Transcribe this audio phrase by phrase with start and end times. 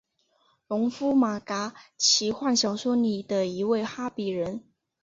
[0.67, 4.63] 农夫马嘎奇幻小说里的一位哈比人。